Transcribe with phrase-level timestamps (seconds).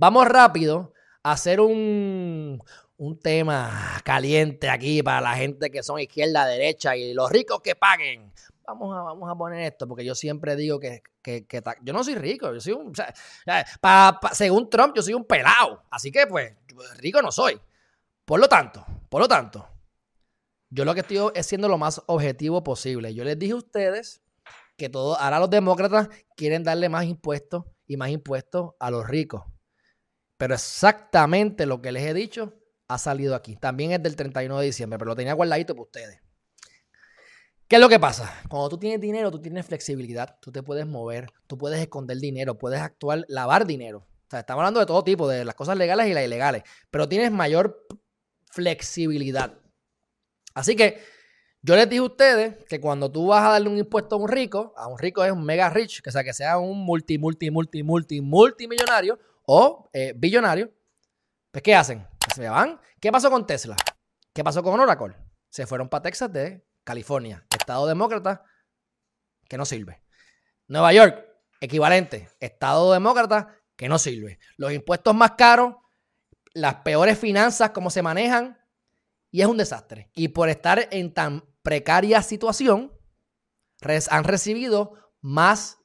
[0.00, 2.58] vamos rápido a hacer un,
[2.96, 7.76] un tema caliente aquí para la gente que son izquierda, derecha y los ricos que
[7.76, 8.32] paguen.
[8.66, 11.44] Vamos a, vamos a poner esto, porque yo siempre digo que, que,
[11.82, 13.12] yo no soy rico, yo soy un, sea,
[14.32, 15.82] según Trump, yo soy un pelado.
[15.90, 16.54] Así que, pues,
[16.96, 17.60] rico no soy.
[18.24, 19.68] Por lo tanto, por lo tanto,
[20.70, 23.12] yo lo que estoy es siendo lo más objetivo posible.
[23.12, 24.22] Yo les dije a ustedes
[24.78, 29.42] que todo, ahora los demócratas quieren darle más impuestos y más impuestos a los ricos.
[30.40, 32.54] Pero exactamente lo que les he dicho
[32.88, 33.56] ha salido aquí.
[33.56, 36.22] También es del 31 de diciembre, pero lo tenía guardadito para ustedes.
[37.68, 38.40] ¿Qué es lo que pasa?
[38.48, 42.56] Cuando tú tienes dinero, tú tienes flexibilidad, tú te puedes mover, tú puedes esconder dinero,
[42.56, 43.98] puedes actuar, lavar dinero.
[43.98, 47.06] O sea, estamos hablando de todo tipo, de las cosas legales y las ilegales, pero
[47.06, 47.86] tienes mayor
[48.50, 49.58] flexibilidad.
[50.54, 51.02] Así que
[51.60, 54.28] yo les dije a ustedes que cuando tú vas a darle un impuesto a un
[54.28, 57.50] rico, a un rico es un mega rich, que sea que sea un multi, multi,
[57.50, 59.18] multi, multi, multimillonario
[59.52, 60.72] o eh, billonario,
[61.50, 62.06] pues ¿qué hacen?
[62.24, 62.80] Pues se van.
[63.00, 63.74] ¿Qué pasó con Tesla?
[64.32, 65.16] ¿Qué pasó con Oracle?
[65.48, 68.44] Se fueron para Texas de California, Estado demócrata,
[69.48, 70.04] que no sirve.
[70.68, 71.26] Nueva York,
[71.60, 74.38] equivalente, Estado demócrata, que no sirve.
[74.56, 75.74] Los impuestos más caros,
[76.54, 78.56] las peores finanzas, cómo se manejan,
[79.32, 80.12] y es un desastre.
[80.14, 82.92] Y por estar en tan precaria situación,
[84.10, 85.78] han recibido más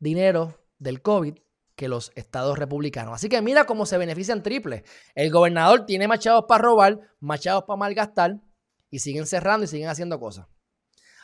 [0.00, 1.45] dinero del COVID
[1.76, 3.14] que los estados republicanos.
[3.14, 4.82] Así que mira cómo se benefician triple.
[5.14, 8.40] El gobernador tiene machados para robar, machados para malgastar
[8.90, 10.46] y siguen cerrando y siguen haciendo cosas.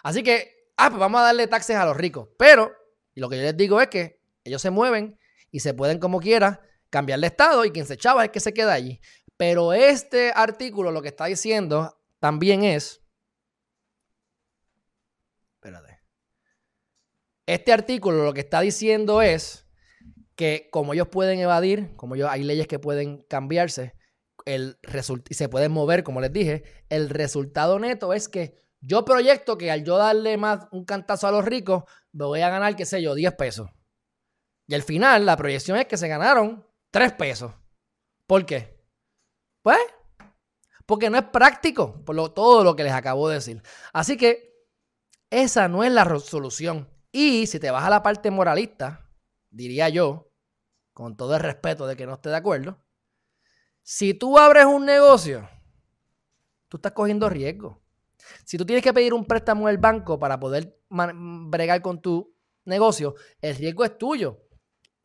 [0.02, 2.28] Así que, ah, pues vamos a darle taxes a los ricos.
[2.38, 2.70] Pero
[3.14, 5.18] lo que yo les digo es que ellos se mueven
[5.50, 8.52] y se pueden como quiera cambiar de estado y quien se echaba es que se
[8.52, 9.00] queda allí.
[9.38, 13.02] Pero este artículo lo que está diciendo también es.
[15.54, 16.02] Espérate.
[17.46, 19.61] Este artículo lo que está diciendo es
[20.36, 23.94] que como ellos pueden evadir, como yo, hay leyes que pueden cambiarse,
[24.44, 24.78] el
[25.28, 29.70] y se pueden mover, como les dije, el resultado neto es que yo proyecto que
[29.70, 33.00] al yo darle más un cantazo a los ricos, me voy a ganar, qué sé
[33.00, 33.70] yo, 10 pesos.
[34.66, 37.52] Y al final, la proyección es que se ganaron 3 pesos.
[38.26, 38.82] ¿Por qué?
[39.62, 39.78] Pues,
[40.86, 43.62] porque no es práctico, por todo lo que les acabo de decir.
[43.92, 44.66] Así que
[45.30, 46.88] esa no es la solución.
[47.12, 49.01] Y si te vas a la parte moralista,
[49.52, 50.32] diría yo,
[50.92, 52.82] con todo el respeto de que no esté de acuerdo,
[53.82, 55.48] si tú abres un negocio,
[56.68, 57.82] tú estás cogiendo riesgo.
[58.44, 63.14] Si tú tienes que pedir un préstamo al banco para poder bregar con tu negocio,
[63.40, 64.40] el riesgo es tuyo.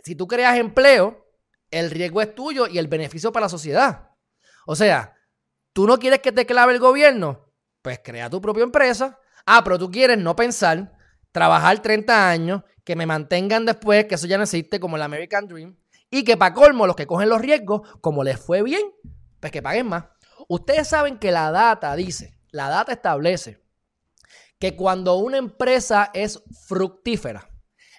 [0.04, 1.26] Si tú creas empleo,
[1.72, 4.12] el riesgo es tuyo y el beneficio para la sociedad.
[4.66, 5.16] O sea,
[5.74, 9.20] tú no quieres que te clave el gobierno, pues crea tu propia empresa.
[9.46, 10.97] Ah, pero tú quieres no pensar,
[11.38, 15.48] trabajar 30 años, que me mantengan después, que eso ya no existe como el American
[15.48, 15.78] Dream,
[16.10, 18.82] y que para colmo los que cogen los riesgos, como les fue bien,
[19.40, 20.06] pues que paguen más.
[20.48, 23.62] Ustedes saben que la data dice, la data establece
[24.58, 27.48] que cuando una empresa es fructífera,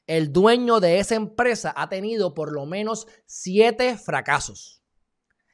[0.08, 4.82] el dueño de esa empresa ha tenido por lo menos siete fracasos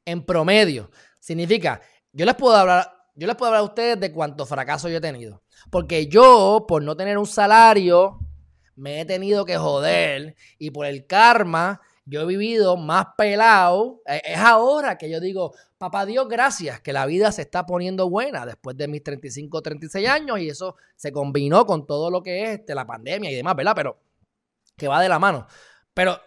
[0.06, 0.90] en promedio.
[1.20, 4.98] Significa, yo les puedo hablar, yo les puedo hablar a ustedes de cuántos fracasos yo
[4.98, 5.42] he tenido.
[5.70, 8.18] Porque yo, por no tener un salario,
[8.76, 10.34] me he tenido que joder.
[10.58, 14.02] Y por el karma, yo he vivido más pelado.
[14.06, 18.10] Eh, es ahora que yo digo, papá Dios, gracias, que la vida se está poniendo
[18.10, 20.38] buena después de mis 35, 36 años.
[20.40, 23.74] Y eso se combinó con todo lo que es este, la pandemia y demás, ¿verdad?
[23.76, 23.98] Pero
[24.76, 25.46] que va de la mano.
[25.94, 26.20] Pero,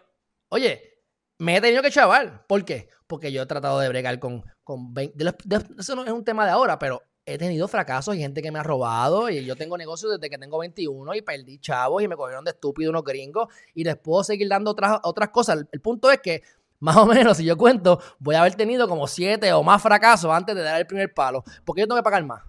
[0.49, 1.01] oye,
[1.39, 2.45] me he tenido que chaval.
[2.47, 2.89] ¿Por qué?
[3.07, 5.33] Porque yo he tratado de bregar con, con 20.
[5.79, 8.59] eso no es un tema de ahora, pero he tenido fracasos y gente que me
[8.59, 9.29] ha robado.
[9.29, 12.51] Y yo tengo negocios desde que tengo 21 y perdí chavos y me cogieron de
[12.51, 13.47] estúpido unos gringos.
[13.73, 15.65] Y les puedo seguir dando otras, otras cosas.
[15.71, 16.41] El, punto es que,
[16.79, 20.31] más o menos, si yo cuento, voy a haber tenido como siete o más fracasos
[20.31, 21.43] antes de dar el primer palo.
[21.65, 22.43] Porque yo tengo que pagar más.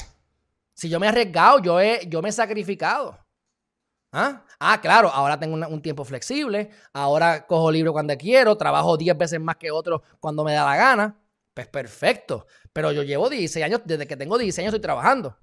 [0.74, 3.18] Si yo me he arriesgado, yo, he, yo me he sacrificado.
[4.10, 4.42] ¿Ah?
[4.58, 9.40] ah, claro, ahora tengo un tiempo flexible, ahora cojo libro cuando quiero, trabajo 10 veces
[9.40, 11.18] más que otros cuando me da la gana.
[11.52, 12.46] Pues perfecto.
[12.72, 15.36] Pero yo llevo 16 años, desde que tengo 16 años estoy trabajando.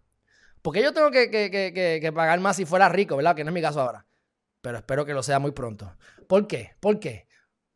[0.62, 3.36] ¿Por qué yo tengo que, que, pagar más si fuera rico, verdad?
[3.36, 4.06] Que no es mi caso ahora.
[4.62, 5.96] Pero espero que lo sea muy pronto.
[6.28, 6.72] ¿Por qué?
[6.80, 7.28] ¿Por qué?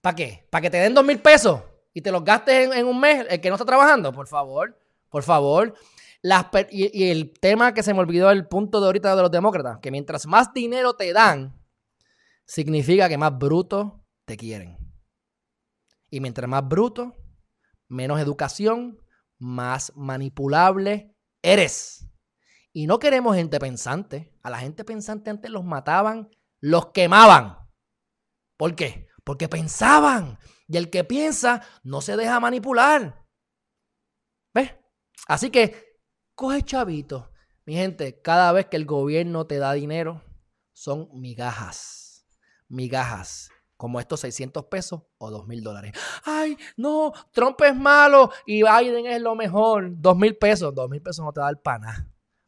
[0.02, 0.48] ¿Para qué?
[0.50, 1.62] ¿Para que te den dos mil pesos
[1.94, 4.12] y te los gastes en, en un mes el que no está trabajando?
[4.12, 4.76] Por favor,
[5.10, 5.76] por favor
[6.72, 9.92] y, el tema que se me olvidó, el punto de ahorita de los demócratas, que
[9.92, 11.60] mientras más dinero te dan,
[12.46, 14.78] significa que más bruto te quieren.
[16.10, 17.16] Y mientras más bruto,
[17.88, 19.00] menos educación,
[19.38, 22.08] más manipulable eres.
[22.74, 24.34] Y no queremos gente pensante.
[24.42, 26.30] A la gente pensante antes los mataban,
[26.60, 27.58] los quemaban.
[28.58, 29.08] ¿Por qué?
[29.24, 30.38] Porque pensaban.
[30.68, 33.26] Y el que piensa no se deja manipular.
[34.54, 34.76] ¿Ves?
[35.28, 35.89] Así que
[36.40, 37.30] coge chavito.
[37.66, 40.24] Mi gente, cada vez que el gobierno te da dinero,
[40.72, 42.26] son migajas.
[42.70, 43.52] Migajas.
[43.76, 45.92] Como estos 600 pesos o 2 mil dólares.
[46.24, 49.90] Ay, no, Trump es malo y Biden es lo mejor.
[49.92, 50.74] 2 mil pesos.
[50.74, 52.08] 2 mil pesos no te va a dar para nada.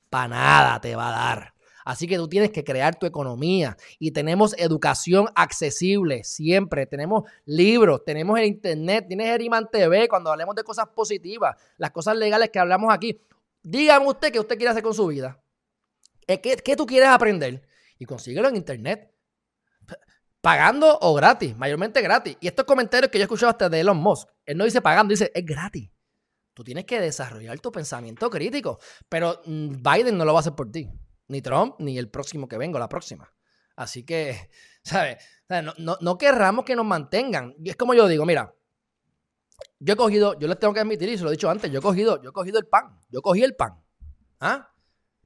[0.09, 1.53] Para nada te va a dar.
[1.83, 6.85] Así que tú tienes que crear tu economía y tenemos educación accesible siempre.
[6.85, 12.15] Tenemos libros, tenemos el internet, tienes Eriman TV cuando hablemos de cosas positivas, las cosas
[12.15, 13.19] legales que hablamos aquí.
[13.63, 15.43] Dígame usted qué usted quiere hacer con su vida.
[16.27, 17.67] Eh, ¿Qué, qué tú quieres aprender?
[17.97, 19.13] Y consíguelo en internet.
[20.41, 22.37] Pagando o gratis, mayormente gratis.
[22.41, 25.11] Y estos comentarios que yo he escuchado hasta de Elon Musk, él no dice pagando,
[25.11, 25.91] dice es gratis.
[26.53, 28.79] Tú tienes que desarrollar tu pensamiento crítico.
[29.07, 30.89] Pero mm, Biden no lo va a hacer por ti
[31.31, 33.33] ni Trump, ni el próximo que vengo, la próxima.
[33.77, 34.49] Así que,
[34.83, 35.23] ¿sabes?
[35.77, 37.55] No, no, querramos que nos mantengan.
[37.63, 38.53] Y es como yo digo, mira,
[39.79, 41.79] yo he cogido, yo les tengo que admitir, y se lo he dicho antes, yo
[41.79, 43.81] he cogido, yo he cogido el pan, yo cogí el pan.
[44.39, 44.69] ¿Ah?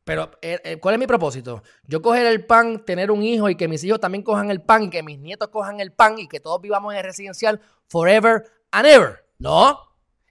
[0.04, 1.64] Pero, eh, eh, ¿cuál es mi propósito?
[1.84, 4.84] Yo coger el pan, tener un hijo y que mis hijos también cojan el pan
[4.84, 8.44] y que mis nietos cojan el pan y que todos vivamos en el residencial forever
[8.72, 9.26] and ever.
[9.40, 9.80] No,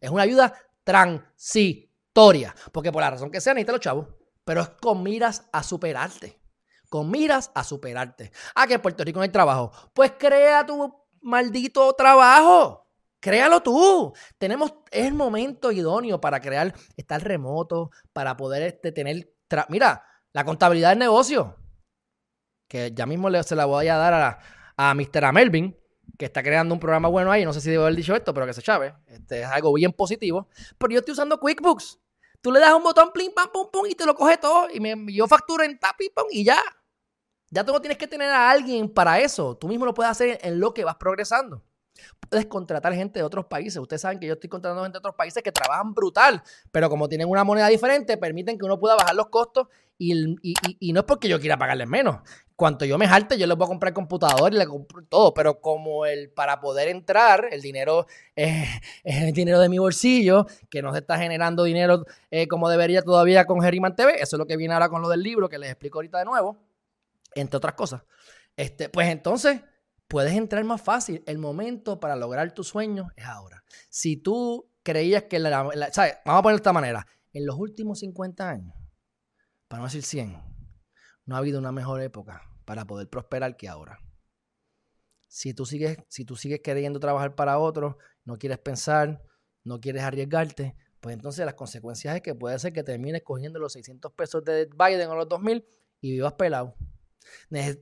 [0.01, 0.55] es una ayuda
[0.85, 2.55] transitoria.
[2.71, 4.07] Porque por la razón que sea, necesita los chavos
[4.45, 6.41] pero es con miras a superarte.
[6.89, 8.31] Con miras a superarte.
[8.55, 9.73] Ah, que en Puerto Rico no hay trabajo.
[9.95, 12.84] Pues crea tu maldito trabajo.
[13.25, 14.13] Créalo tú.
[14.37, 19.33] Tenemos, el momento idóneo para crear, estar remoto, para poder este, tener.
[19.71, 20.05] Mira,
[20.35, 21.57] la contabilidad del negocio.
[22.69, 24.39] Que ya mismo se la voy a dar a,
[24.77, 25.33] a Mr.
[25.33, 25.75] Melvin,
[26.19, 27.47] que está creando un programa bueno ahí.
[27.47, 28.95] No sé si debo haber dicho esto, pero que se chave.
[29.07, 30.51] Este es algo bien positivo.
[30.77, 31.99] Pero yo estoy usando QuickBooks.
[32.43, 34.69] Tú le das un botón, plim, pam, pum, pum, y te lo coge todo.
[34.71, 35.97] Y me, yo facturo en tap,
[36.31, 36.59] y ya.
[37.49, 39.57] Ya tú no tienes que tener a alguien para eso.
[39.57, 41.65] Tú mismo lo puedes hacer en lo que vas progresando.
[42.29, 43.81] Puedes contratar gente de otros países.
[43.81, 46.43] Ustedes saben que yo estoy contratando gente de otros países que trabajan brutal,
[46.73, 50.93] pero como tienen una moneda diferente, permiten que uno pueda bajar los costos y, y
[50.93, 52.19] no es porque yo quiera pagarles menos,
[52.57, 55.61] cuanto yo me jalte, yo les voy a comprar computador y le compro todo, pero
[55.61, 58.07] como el para poder entrar, el dinero
[58.37, 58.69] es,
[59.05, 63.45] el dinero de mi bolsillo, que no se está generando dinero eh, como debería todavía
[63.45, 65.71] con Geriman TV, eso es lo que viene ahora con lo del libro que les
[65.71, 66.57] explico ahorita de nuevo,
[67.35, 68.03] entre otras cosas.
[68.57, 69.61] Este, pues entonces
[70.15, 71.25] puedes entrar más fácil.
[71.27, 73.65] El momento para lograr tus sueños es ahora.
[73.91, 76.19] Si tú creías que la, ¿sabes?
[76.25, 77.07] Vamos a ponerlo de esta manera.
[77.33, 78.77] En los últimos 50 años,
[79.67, 80.41] para no decir 100,
[81.27, 83.99] no ha habido una mejor época para poder prosperar que ahora.
[85.27, 89.21] Si tú sigues, si tú sigues queriendo trabajar para otros, no quieres pensar,
[89.65, 93.73] no quieres arriesgarte, pues entonces las consecuencias es que puede ser que termines cogiendo los
[93.73, 95.67] 600 pesos de Biden o los 2000
[96.01, 96.77] y vivas pelado.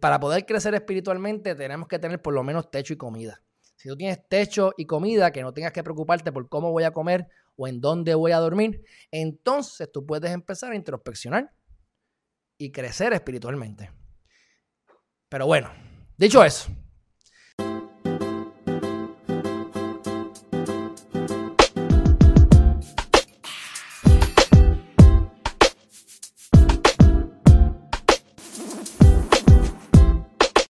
[0.01, 3.43] Para poder crecer espiritualmente tenemos que tener por lo menos techo y comida.
[3.77, 6.93] Si tú tienes techo y comida, que no tengas que preocuparte por cómo voy a
[6.93, 11.53] comer o en dónde voy a dormir, entonces tú puedes empezar a introspeccionar
[12.59, 13.91] y crecer espiritualmente.
[15.29, 15.71] Pero bueno,
[16.17, 16.71] dicho eso,